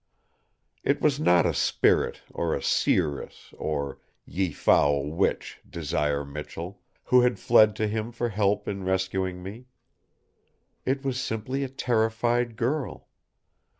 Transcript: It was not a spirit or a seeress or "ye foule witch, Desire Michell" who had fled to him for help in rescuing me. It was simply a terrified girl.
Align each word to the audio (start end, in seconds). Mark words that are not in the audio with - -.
It 0.83 0.99
was 0.99 1.19
not 1.19 1.45
a 1.45 1.53
spirit 1.53 2.23
or 2.31 2.55
a 2.55 2.63
seeress 2.63 3.53
or 3.55 3.99
"ye 4.25 4.51
foule 4.51 5.11
witch, 5.11 5.61
Desire 5.69 6.25
Michell" 6.25 6.81
who 7.03 7.21
had 7.21 7.37
fled 7.37 7.75
to 7.75 7.87
him 7.87 8.11
for 8.11 8.29
help 8.29 8.67
in 8.67 8.83
rescuing 8.83 9.43
me. 9.43 9.67
It 10.87 11.05
was 11.05 11.19
simply 11.21 11.63
a 11.63 11.69
terrified 11.69 12.55
girl. 12.55 13.09